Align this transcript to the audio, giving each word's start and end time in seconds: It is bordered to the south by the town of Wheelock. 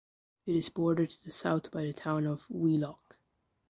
It 0.47 0.55
is 0.55 0.67
bordered 0.69 1.11
to 1.11 1.23
the 1.25 1.31
south 1.31 1.69
by 1.69 1.83
the 1.85 1.93
town 1.93 2.25
of 2.25 2.49
Wheelock. 2.49 3.19